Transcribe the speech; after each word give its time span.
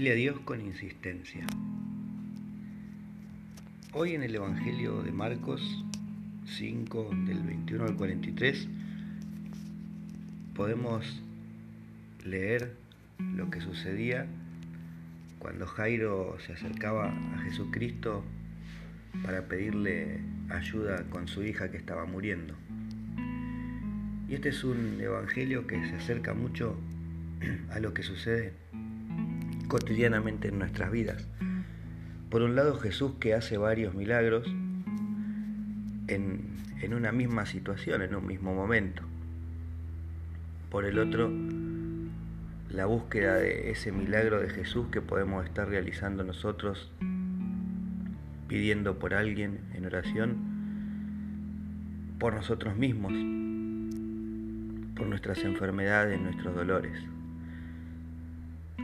Dile 0.00 0.12
a 0.12 0.14
Dios 0.14 0.40
con 0.46 0.62
insistencia. 0.62 1.44
Hoy 3.92 4.14
en 4.14 4.22
el 4.22 4.34
Evangelio 4.34 5.02
de 5.02 5.12
Marcos 5.12 5.84
5, 6.46 7.10
del 7.26 7.42
21 7.42 7.84
al 7.84 7.96
43, 7.96 8.66
podemos 10.54 11.22
leer 12.24 12.76
lo 13.18 13.50
que 13.50 13.60
sucedía 13.60 14.24
cuando 15.38 15.66
Jairo 15.66 16.38
se 16.46 16.54
acercaba 16.54 17.12
a 17.34 17.38
Jesucristo 17.42 18.24
para 19.22 19.48
pedirle 19.48 20.20
ayuda 20.48 21.04
con 21.10 21.28
su 21.28 21.42
hija 21.42 21.70
que 21.70 21.76
estaba 21.76 22.06
muriendo. 22.06 22.54
Y 24.30 24.34
este 24.34 24.48
es 24.48 24.64
un 24.64 24.98
evangelio 24.98 25.66
que 25.66 25.76
se 25.90 25.96
acerca 25.96 26.32
mucho 26.32 26.74
a 27.70 27.80
lo 27.80 27.92
que 27.92 28.02
sucede 28.02 28.54
cotidianamente 29.70 30.48
en 30.48 30.58
nuestras 30.58 30.90
vidas. 30.90 31.26
Por 32.28 32.42
un 32.42 32.56
lado 32.56 32.78
Jesús 32.78 33.12
que 33.20 33.34
hace 33.34 33.56
varios 33.56 33.94
milagros 33.94 34.46
en, 36.08 36.56
en 36.82 36.92
una 36.92 37.12
misma 37.12 37.46
situación, 37.46 38.02
en 38.02 38.14
un 38.14 38.26
mismo 38.26 38.52
momento. 38.52 39.02
Por 40.70 40.84
el 40.84 40.98
otro, 40.98 41.30
la 42.68 42.86
búsqueda 42.86 43.36
de 43.36 43.70
ese 43.70 43.92
milagro 43.92 44.40
de 44.40 44.50
Jesús 44.50 44.88
que 44.90 45.00
podemos 45.00 45.46
estar 45.46 45.68
realizando 45.68 46.24
nosotros 46.24 46.90
pidiendo 48.48 48.98
por 48.98 49.14
alguien 49.14 49.60
en 49.74 49.86
oración, 49.86 50.36
por 52.18 52.34
nosotros 52.34 52.76
mismos, 52.76 53.12
por 54.96 55.06
nuestras 55.06 55.44
enfermedades, 55.44 56.20
nuestros 56.20 56.56
dolores 56.56 57.00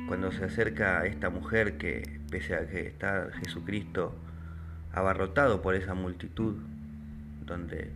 cuando 0.09 0.31
se 0.33 0.45
acerca 0.45 1.01
a 1.01 1.07
esta 1.07 1.31
mujer 1.31 1.79
que, 1.79 2.21
pese 2.31 2.55
a 2.55 2.67
que 2.67 2.87
está 2.87 3.29
Jesucristo 3.43 4.15
abarrotado 4.93 5.63
por 5.63 5.75
esa 5.75 5.95
multitud, 5.95 6.57
donde 7.45 7.93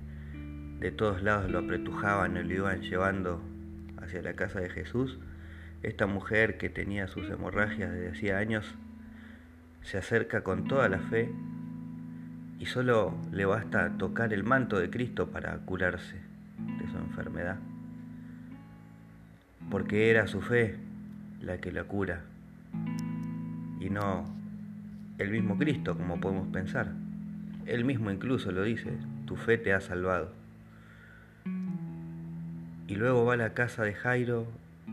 de 0.80 0.90
todos 0.90 1.22
lados 1.22 1.50
lo 1.50 1.58
apretujaban 1.58 2.36
y 2.36 2.42
lo 2.42 2.54
iban 2.54 2.82
llevando 2.82 3.42
hacia 4.02 4.22
la 4.22 4.34
casa 4.34 4.60
de 4.60 4.70
Jesús, 4.70 5.18
esta 5.82 6.06
mujer 6.06 6.58
que 6.58 6.68
tenía 6.68 7.08
sus 7.08 7.28
hemorragias 7.30 7.92
desde 7.92 8.10
hacía 8.10 8.38
años, 8.38 8.74
se 9.82 9.98
acerca 9.98 10.42
con 10.42 10.68
toda 10.68 10.88
la 10.88 10.98
fe 10.98 11.30
y 12.58 12.66
solo 12.66 13.16
le 13.32 13.46
basta 13.46 13.96
tocar 13.96 14.34
el 14.34 14.44
manto 14.44 14.78
de 14.78 14.90
Cristo 14.90 15.30
para 15.30 15.56
curarse 15.58 16.16
de 16.78 16.90
su 16.90 16.98
enfermedad, 16.98 17.56
porque 19.70 20.10
era 20.10 20.26
su 20.26 20.42
fe 20.42 20.76
la 21.40 21.58
que 21.58 21.72
la 21.72 21.84
cura 21.84 22.22
y 23.80 23.90
no 23.90 24.24
el 25.18 25.30
mismo 25.30 25.58
Cristo 25.58 25.96
como 25.96 26.20
podemos 26.20 26.48
pensar. 26.48 26.92
Él 27.66 27.84
mismo 27.84 28.10
incluso 28.10 28.52
lo 28.52 28.62
dice, 28.62 28.92
tu 29.26 29.36
fe 29.36 29.58
te 29.58 29.72
ha 29.72 29.80
salvado. 29.80 30.32
Y 32.88 32.94
luego 32.96 33.24
va 33.24 33.34
a 33.34 33.36
la 33.36 33.54
casa 33.54 33.84
de 33.84 33.94
Jairo 33.94 34.46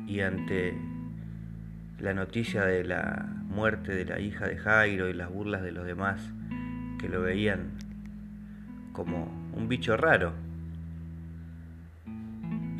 y 0.05 0.19
ante 0.19 0.77
la 1.99 2.13
noticia 2.13 2.65
de 2.65 2.83
la 2.83 3.25
muerte 3.47 3.95
de 3.95 4.05
la 4.05 4.19
hija 4.19 4.47
de 4.47 4.57
Jairo 4.57 5.09
y 5.09 5.13
las 5.13 5.31
burlas 5.31 5.63
de 5.63 5.71
los 5.71 5.85
demás 5.85 6.21
que 6.99 7.09
lo 7.09 7.21
veían 7.21 7.71
como 8.93 9.31
un 9.53 9.67
bicho 9.67 9.97
raro, 9.97 10.33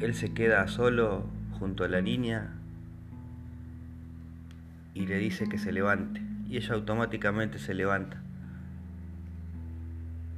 él 0.01 0.13
se 0.13 0.33
queda 0.33 0.67
solo 0.67 1.25
junto 1.59 1.83
a 1.83 1.88
la 1.88 2.01
niña 2.01 2.53
y 4.98 5.06
le 5.06 5.20
dice 5.20 5.48
que 5.48 5.59
se 5.59 5.72
levante. 5.72 6.22
Y 6.50 6.58
ella 6.58 6.74
automáticamente 6.74 7.59
se 7.59 7.75
levanta. 7.75 8.18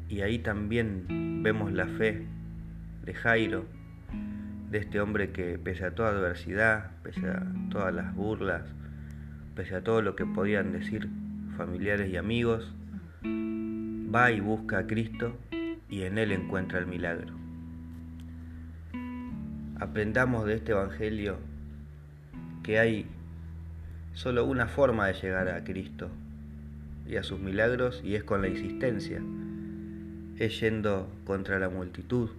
Y 0.09 0.21
ahí 0.21 0.39
también 0.39 1.41
vemos 1.41 1.71
la 1.71 1.87
fe 1.87 2.25
de 3.05 3.13
Jairo, 3.13 3.65
de 4.69 4.79
este 4.79 4.99
hombre 4.99 5.31
que 5.31 5.57
pese 5.57 5.85
a 5.85 5.95
toda 5.95 6.09
adversidad, 6.09 6.91
pese 7.03 7.25
a 7.27 7.45
todas 7.69 7.93
las 7.93 8.13
burlas, 8.13 8.63
pese 9.55 9.75
a 9.75 9.83
todo 9.83 10.01
lo 10.01 10.17
que 10.17 10.25
podían 10.25 10.73
decir 10.73 11.07
familiares 11.55 12.11
y 12.11 12.17
amigos, 12.17 12.73
va 13.23 14.31
y 14.31 14.41
busca 14.41 14.79
a 14.79 14.87
Cristo 14.87 15.37
y 15.89 16.01
en 16.01 16.17
Él 16.17 16.33
encuentra 16.33 16.79
el 16.79 16.87
milagro. 16.87 17.33
Aprendamos 19.79 20.45
de 20.45 20.55
este 20.55 20.73
Evangelio 20.73 21.37
que 22.63 22.79
hay 22.79 23.05
solo 24.19 24.43
una 24.43 24.67
forma 24.67 25.07
de 25.07 25.13
llegar 25.13 25.47
a 25.47 25.63
Cristo 25.63 26.09
y 27.07 27.15
a 27.15 27.23
sus 27.23 27.39
milagros 27.39 28.01
y 28.03 28.15
es 28.15 28.23
con 28.25 28.41
la 28.41 28.49
insistencia, 28.49 29.21
es 30.37 30.59
yendo 30.59 31.09
contra 31.23 31.57
la 31.57 31.69
multitud, 31.69 32.29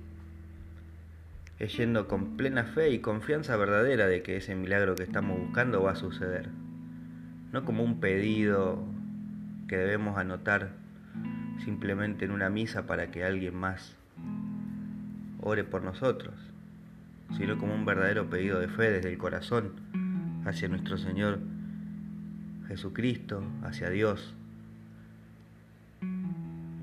es 1.58 1.74
yendo 1.74 2.06
con 2.06 2.36
plena 2.36 2.64
fe 2.64 2.91
y 2.91 2.98
confianza 2.98 3.56
verdadera 3.56 4.08
de 4.08 4.22
que 4.22 4.36
ese 4.36 4.54
milagro 4.56 4.94
que 4.94 5.04
estamos 5.04 5.38
buscando 5.38 5.82
va 5.82 5.92
a 5.92 5.96
suceder, 5.96 6.50
no 7.50 7.64
como 7.64 7.82
un 7.82 7.98
pedido 7.98 8.84
que 9.66 9.78
debemos 9.78 10.18
anotar 10.18 10.72
simplemente 11.64 12.26
en 12.26 12.32
una 12.32 12.50
misa 12.50 12.86
para 12.86 13.10
que 13.10 13.24
alguien 13.24 13.56
más 13.56 13.97
ore 15.41 15.64
por 15.64 15.82
nosotros, 15.82 16.34
sino 17.38 17.56
como 17.56 17.74
un 17.74 17.86
verdadero 17.86 18.28
pedido 18.28 18.60
de 18.60 18.68
fe 18.68 18.91
desde 18.91 19.08
el 19.08 19.16
corazón 19.16 19.72
hacia 20.44 20.68
nuestro 20.68 20.98
Señor 20.98 21.38
Jesucristo, 22.70 23.42
hacia 23.64 23.91
Dios, 23.91 24.32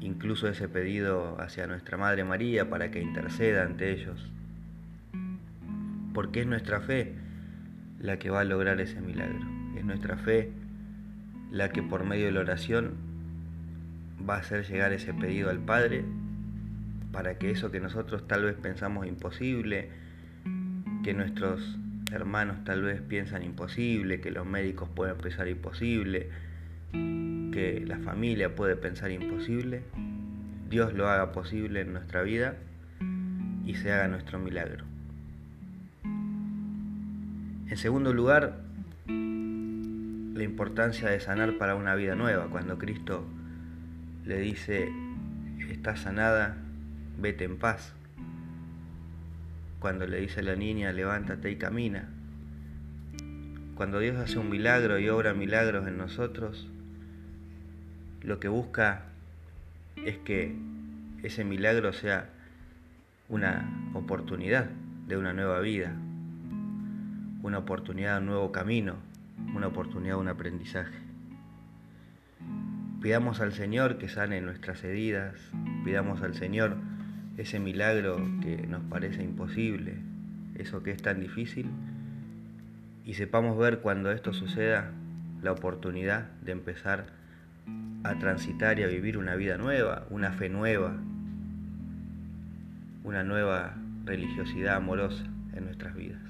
incluso 0.02 0.50
ese 0.50 0.68
pedido 0.68 1.40
hacia 1.40 1.66
nuestra 1.66 1.98
Madre 1.98 2.25
María 2.25 2.70
para 2.70 2.92
que 2.92 3.02
interceda 3.02 3.64
ante 3.64 3.94
ellos, 3.94 4.30
porque 6.14 6.42
es 6.42 6.47
nuestra 6.47 6.81
fe 6.81 7.14
la 8.02 8.20
que 8.20 8.30
va 8.30 8.42
a 8.42 8.44
lograr 8.44 8.81
ese 8.81 9.00
milagro, 9.00 9.40
es 9.78 9.86
nuestra 9.86 10.18
fe 10.18 10.52
la 11.52 11.70
que 11.70 11.81
por 11.81 12.03
medio 12.03 12.26
de 12.26 12.34
la 12.34 12.42
oración 12.42 12.96
va 14.30 14.36
a 14.36 14.40
hacer 14.40 14.68
llegar 14.68 14.92
ese 14.92 15.14
pedido 15.14 15.50
al 15.50 15.59
Padre 15.59 16.03
para 17.14 17.38
que 17.38 17.50
eso 17.50 17.72
que 17.72 17.80
nosotros 17.80 18.28
tal 18.28 18.44
vez 18.44 18.56
pensamos 18.56 19.08
imposible, 19.08 19.88
que 21.06 21.14
nuestros 21.14 21.80
hermanos 22.12 22.63
tal 22.63 22.84
vez 22.84 23.01
piensan 23.01 23.44
imposible, 23.44 24.22
que 24.22 24.31
los 24.31 24.45
médicos 24.45 24.90
pueden 24.90 25.18
pensar 25.18 25.47
imposible, 25.47 26.29
que 26.91 27.84
la 27.85 28.00
familia 28.00 28.56
puede 28.56 28.75
pensar 28.75 29.12
imposible, 29.12 29.84
Dios 30.69 30.94
lo 30.94 31.07
haga 31.07 31.31
posible 31.31 31.81
en 31.81 31.94
nuestra 31.94 32.22
vida 32.22 32.56
y 33.66 33.75
se 33.75 33.91
haga 33.91 34.07
nuestro 34.07 34.40
milagro. 34.40 34.85
En 37.69 37.78
segundo 37.78 38.13
lugar, 38.13 38.62
la 39.07 40.44
importancia 40.44 41.09
de 41.09 41.19
sanar 41.19 41.57
para 41.57 41.75
una 41.75 41.96
vida 41.96 42.16
nueva. 42.16 42.47
Cuando 42.50 42.78
Cristo 42.78 43.25
le 44.25 44.40
dice, 44.40 44.90
estás 45.69 46.01
sanada, 46.01 46.57
vete 47.19 47.44
en 47.44 47.57
paz 47.57 47.97
cuando 49.80 50.08
le 50.08 50.20
dice 50.20 50.40
a 50.40 50.44
la 50.44 50.56
niña, 50.56 50.92
levántate 50.92 51.52
y 51.52 51.58
camina. 51.58 52.10
Cuando 53.76 54.00
Dios 54.00 54.18
hace 54.18 54.40
un 54.40 54.50
milagro 54.50 54.98
y 54.98 55.08
obra 55.10 55.34
milagros 55.34 55.88
en 55.88 55.98
nosotros, 55.98 56.68
lo 58.22 58.40
que 58.40 58.48
busca 58.48 59.04
es 60.04 60.18
que 60.18 60.56
ese 61.24 61.44
milagro 61.44 61.94
sea 61.94 62.30
una 63.30 63.92
oportunidad 63.94 64.70
de 65.08 65.18
una 65.18 65.34
nueva 65.34 65.59
vida, 65.59 65.94
una 67.44 67.59
oportunidad 67.59 68.16
de 68.16 68.20
un 68.22 68.26
nuevo 68.26 68.52
camino, 68.52 68.96
una 69.53 69.68
oportunidad 69.68 70.16
de 70.16 70.22
un 70.22 70.28
aprendizaje. 70.28 70.97
Pidamos 73.02 73.41
al 73.41 73.53
Señor 73.53 74.00
que 74.00 74.09
sane 74.09 74.41
nuestras 74.41 74.84
heridas, 74.84 75.35
pidamos 75.85 76.23
al 76.23 76.34
Señor 76.34 76.78
ese 77.37 77.59
milagro 77.59 78.17
que 78.41 78.67
nos 78.67 78.84
parece 78.84 79.23
imposible, 79.23 79.95
eso 80.55 80.84
que 80.84 80.91
es 80.91 81.01
tan 81.01 81.19
difícil, 81.19 81.67
y 83.05 83.13
sepamos 83.13 83.57
ver 83.57 83.79
cuando 83.79 84.11
esto 84.11 84.34
suceda 84.34 84.91
la 85.41 85.51
oportunidad 85.51 86.29
de 86.41 86.51
empezar 86.51 87.05
a 88.03 88.16
transitar 88.16 88.79
y 88.79 88.84
a 88.84 88.87
vivir 88.87 89.17
una 89.17 89.35
vida 89.35 89.57
nueva, 89.57 90.05
una 90.09 90.31
fe 90.31 90.49
nueva, 90.49 90.95
una 93.03 93.23
nueva 93.23 93.75
religiosidad 94.05 94.75
amorosa 94.75 95.23
en 95.53 95.66
nuestras 95.66 95.95
vidas. 95.95 96.22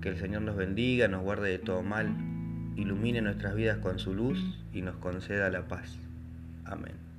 Que 0.00 0.08
el 0.08 0.18
Señor 0.18 0.42
nos 0.42 0.56
bendiga, 0.56 1.08
nos 1.08 1.22
guarde 1.22 1.50
de 1.50 1.58
todo 1.58 1.82
mal, 1.82 2.08
ilumine 2.76 3.20
nuestras 3.20 3.54
vidas 3.54 3.78
con 3.78 3.98
su 3.98 4.14
luz 4.14 4.58
y 4.72 4.82
nos 4.82 4.96
conceda 4.96 5.50
la 5.50 5.68
paz. 5.68 5.98
Amén. 6.64 7.09